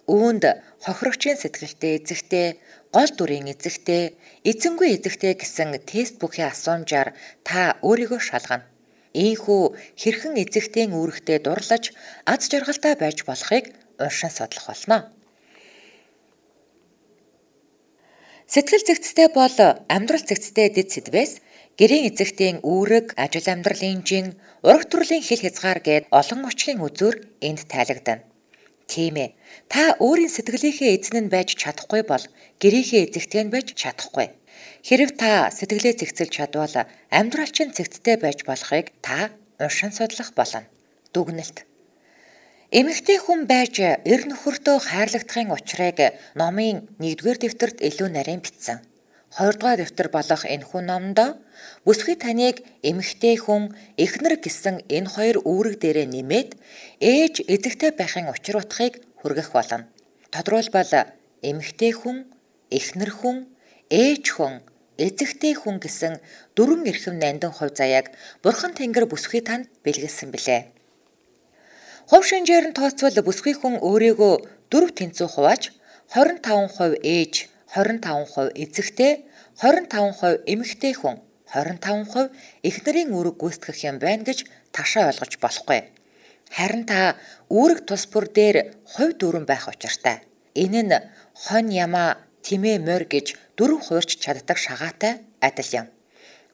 Үүнд 0.09 0.45
хохирогчийн 0.85 1.37
сэтгэлтэй 1.37 2.01
эзэгтэй, 2.01 2.47
гол 2.95 3.11
дүрийн 3.13 3.47
эзэгтэй, 3.53 4.17
эзэнгүй 4.51 4.89
эзэгтэй 4.97 5.35
гэсэн 5.37 5.77
тест 5.85 6.17
бүхий 6.21 6.47
асуумжаар 6.49 7.13
та 7.45 7.77
өөрийгөө 7.85 8.21
шалгана. 8.21 8.65
Ийхүү 9.13 9.63
хэрхэн 10.01 10.35
эзэгтийн 10.43 10.93
үүрэгтэй 10.97 11.39
дурлаж 11.45 11.85
аз 12.25 12.43
жаргалтай 12.51 12.95
байж 12.97 13.25
болохыг 13.29 13.65
уншин 14.01 14.33
судлах 14.33 14.67
болно. 14.69 14.99
Сэтгэл 18.49 18.85
зэгцтэй 18.89 19.29
бол 19.29 19.57
амьдрал 19.93 20.25
зэгцтэй 20.25 20.69
дэд 20.73 20.89
сэдвээс 20.93 21.33
Гэрийн 21.79 22.11
эзэгтийн 22.11 22.59
үүрэг, 22.67 23.15
ажил 23.15 23.47
амьдралын 23.55 24.03
жин, 24.03 24.27
ураг 24.67 24.91
төрлийн 24.91 25.23
хил 25.23 25.39
хязгаар 25.45 25.79
гээд 25.79 26.11
олон 26.11 26.41
очгийн 26.51 26.83
үзүүр 26.83 27.17
энд 27.39 27.61
тайлагдана. 27.71 28.28
Тийм 28.89 29.15
ээ. 29.25 29.31
Та 29.69 30.01
өөрийн 30.01 30.33
сэтгэлийнхээ 30.33 30.97
эзэн 30.97 31.29
нь 31.29 31.33
байж 31.35 31.53
чадахгүй 31.61 32.03
бол 32.09 32.25
гэрийнхээ 32.57 33.05
эзэгтэй 33.05 33.43
нь 33.45 33.53
байж 33.53 33.77
чадахгүй. 33.77 34.33
Хэрв 34.89 35.11
та 35.21 35.53
сэтгэлээ 35.53 35.95
зэгцэлж 36.01 36.33
чадвал 36.33 36.77
амьдрал 37.13 37.53
чинь 37.53 37.77
зэгцтэй 37.77 38.17
байж 38.17 38.49
болохыг 38.49 38.87
та 39.05 39.29
уншин 39.61 39.93
судлах 39.93 40.33
болно. 40.33 40.65
Дүгнэлт. 41.13 41.69
Эмэгтэй 42.73 43.19
хүн 43.21 43.45
байж 43.45 43.77
эр 43.81 44.23
нөхөртөө 44.29 44.77
хайрлагдахын 44.89 45.53
учрыг 45.57 45.99
номын 46.41 46.89
1-р 47.01 47.37
дэвтэрт 47.41 47.85
илүү 47.85 48.09
нарийн 48.13 48.41
бичсэн. 48.45 48.88
2 49.37 49.61
дугаар 49.61 49.79
дэвтэр 49.85 50.09
болох 50.09 50.43
энэхүү 50.49 50.81
номдо 50.89 51.37
бүсгүй 51.85 52.17
таныг 52.17 52.65
эмэгтэй 52.81 53.37
хүн 53.45 53.77
эхнэр 54.01 54.41
гэсэн 54.41 54.77
энэ 54.89 55.13
хоёр 55.15 55.37
үүрэг 55.45 55.77
дээрээ 55.83 56.09
нэмээд 56.09 56.51
ээж 57.05 57.35
эзэгтэй 57.45 57.93
байхын 57.93 58.33
учир 58.33 58.57
утгыг 58.57 59.05
хүргэх 59.21 59.53
болно. 59.53 59.85
Тодорхойлбол 60.33 60.93
эмэгтэй 61.45 61.93
хүн, 61.93 62.25
эхнэр 62.73 63.11
хүн, 63.13 63.37
ээж 63.93 64.25
хүн, 64.33 64.55
эзэгтэй 64.97 65.55
хүн 65.61 65.77
гэсэн 65.85 66.15
дөрвөн 66.57 66.89
эрхэм 66.91 67.17
нандин 67.21 67.53
хувь 67.53 67.77
заяаг 67.77 68.07
Бурхан 68.43 68.73
Тэнгэр 68.73 69.07
бүсгүй 69.13 69.45
танд 69.45 69.69
бэлгэлсэн 69.85 70.33
билээ. 70.33 70.63
Хувь 72.09 72.27
шинжээр 72.27 72.73
нь 72.73 72.77
тооцвол 72.77 73.17
бүсгүй 73.21 73.55
хүн 73.61 73.77
өөрийгөө 73.85 74.35
дөрв 74.73 74.91
тэнцүү 74.97 75.29
хувааж 75.29 75.63
25% 76.17 77.05
ээж 77.05 77.35
25% 77.75 78.57
эзэгтэй, 78.63 79.13
25% 79.61 80.45
эмэгтэй 80.53 80.95
хүн, 80.97 81.17
25% 81.53 82.33
эхнэрийн 82.69 83.13
үүрэг 83.13 83.37
гүйцэтгэх 83.41 83.79
юм 83.89 83.97
байна 84.01 84.25
гэж 84.25 84.49
ташаа 84.73 85.09
ойлгож 85.09 85.33
болохгүй. 85.41 85.81
Харин 86.57 86.85
та 86.89 87.17
үүрэг 87.53 87.85
тус 87.89 88.05
бүр 88.13 88.29
дээр 88.29 88.57
хувь 88.85 89.17
дүүрэн 89.21 89.45
байх 89.49 89.69
учиртай. 89.69 90.25
Энэ 90.57 90.83
нь 90.89 90.97
хонь 91.37 91.73
ямаа 91.73 92.21
тэмээ 92.45 92.79
морь 92.85 93.07
гэж 93.09 93.37
дөрөв 93.57 93.81
хуурч 93.85 94.11
чаддаг 94.23 94.57
шагаатай 94.57 95.21
адил 95.41 95.71
юм. 95.81 95.87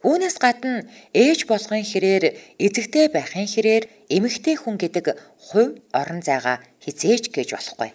Үүнээс 0.04 0.36
гадна 0.44 0.84
ээж 1.16 1.48
болохын 1.48 1.84
хэрээр 1.86 2.24
эзэгтэй 2.60 3.06
байхын 3.08 3.48
хэрээр 3.48 3.84
эмэгтэй 4.16 4.56
хүн 4.60 4.76
гэдэг 4.82 5.16
хувь 5.46 5.80
орон 5.96 6.20
зайгаа 6.20 6.60
хизээж 6.84 7.32
гэж 7.32 7.48
болохгүй. 7.56 7.90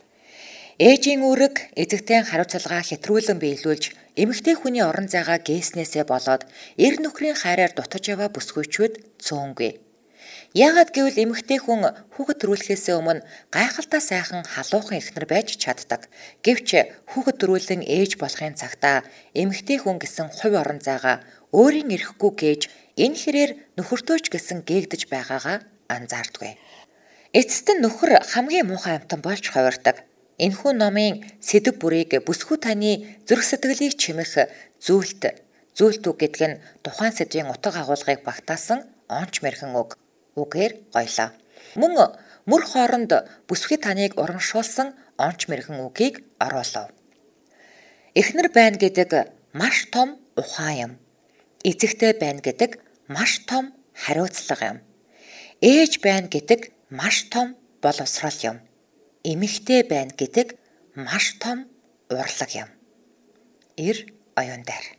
Ээжийн 0.79 1.27
үүрэг 1.27 1.75
эзэгтэй 1.75 2.23
хариуцлага 2.23 2.79
хэтрүүлэн 2.87 3.35
биелүүлж 3.43 3.83
эмэгтэй 4.15 4.55
хүний 4.55 4.79
орон 4.79 5.11
зайгаа 5.11 5.43
гээснээсээ 5.43 6.07
болоод 6.07 6.47
эр 6.79 6.95
нөхрийн 7.03 7.35
хайраар 7.35 7.75
дутаж 7.75 8.07
яваа 8.07 8.31
бүсгүйчүүд 8.31 9.19
цөөнгүй. 9.19 9.71
Яагаад 10.55 10.95
гэвэл 10.95 11.19
эмэгтэй 11.19 11.59
хүн 11.59 11.83
хүүхэд 12.15 12.39
төрүүлэхээс 12.39 12.95
өмнө 12.95 13.27
гайхалтай 13.51 13.99
сайхан 13.99 14.47
халуухан 14.47 15.03
эхнэр 15.03 15.27
байж 15.27 15.59
чаддаг. 15.59 16.07
Гэвч 16.47 16.69
хүүхэд 17.11 17.37
төрүүлэн 17.43 17.83
ээж 17.83 18.15
болохын 18.15 18.55
цагтаа 18.55 19.03
эмэгтэй 19.35 19.83
хүн 19.83 19.99
гэсэн 19.99 20.31
хувь 20.31 20.55
орон 20.55 20.79
зайгаа 20.79 21.19
өөрийн 21.51 21.91
эрэхгүй 21.91 22.31
гэж 22.39 22.61
энэ 23.03 23.19
хэрээр 23.19 23.51
нөхөртөөч 23.75 24.31
гэсэн 24.31 24.63
гээгдэж 24.63 25.11
байгаагаа 25.11 25.59
анзаардгүй. 25.91 26.55
Эцэст 27.35 27.67
нь 27.67 27.83
нөхөр 27.83 28.23
хамгийн 28.31 28.71
муухай 28.71 28.95
амтан 28.95 29.19
болж 29.19 29.43
хувирдаг. 29.43 30.08
Энэхүү 30.39 30.71
номын 30.71 31.19
сэдв 31.43 31.75
бүрийг 31.81 32.23
бүсгүй 32.23 32.57
таны 32.63 33.19
зүрх 33.27 33.43
сэтгэлийг 33.43 33.99
чимэх 33.99 34.31
зүйлт 34.79 35.23
зүйлт 35.75 36.03
үг 36.07 36.17
гэдэг 36.23 36.47
нь 36.47 36.59
тухайн 36.83 37.11
сэдвийн 37.11 37.51
утга 37.51 37.83
агуулгыг 37.83 38.23
багтаасан 38.23 38.79
онч 39.11 39.43
мэрхэн 39.43 39.75
үг 39.75 39.99
үгээр 40.39 40.73
гоёлоо. 40.95 41.29
Мөн 41.75 41.91
мөр 42.49 42.63
хооронд 42.71 43.11
бүсгүй 43.51 43.77
таныг 43.83 44.15
урамшуулсан 44.21 44.95
онч 45.19 45.51
мэрхэн 45.51 45.83
үгийг 45.83 46.15
оруулав. 46.39 46.87
Эхнэр 48.15 48.47
байна 48.55 48.77
гэдэг 48.79 49.11
маш 49.59 49.91
том 49.93 50.09
ухаан 50.39 50.75
юм. 50.85 50.91
Эцэгтэй 51.67 52.13
байна 52.15 52.39
гэдэг 52.39 52.79
маш 53.11 53.43
том 53.49 53.75
хариуцлага 53.91 54.65
юм. 54.71 54.79
Ээж 55.59 55.99
байна 55.99 56.27
гэдэг 56.31 56.71
маш 56.89 57.27
том 57.27 57.59
боловсрал 57.83 58.39
юм. 58.51 58.57
Эмэгтэй 59.23 59.83
байна 59.83 60.11
гэдэг 60.15 60.55
маш 60.95 61.35
том 61.39 61.67
урлаг 62.09 62.51
юм. 62.55 62.69
Ир 63.75 64.07
оюун 64.35 64.63
дээр 64.63 64.98